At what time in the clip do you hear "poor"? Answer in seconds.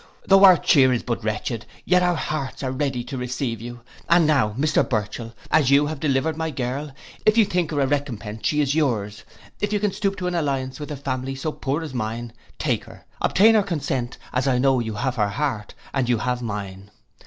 11.51-11.83